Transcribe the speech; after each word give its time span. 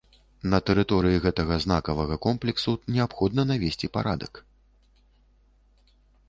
На 0.51 0.59
тэрыторыі 0.67 1.19
гэтага 1.25 1.57
знакавага 1.65 2.15
комплексу 2.25 2.71
неабходна 2.95 3.41
навесці 3.51 3.91
парадак. 3.99 4.43